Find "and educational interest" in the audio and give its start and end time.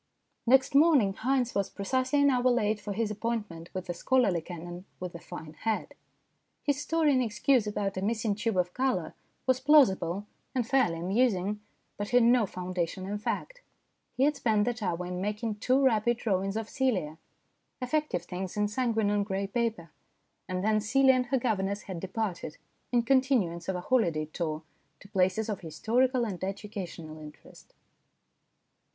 26.25-27.75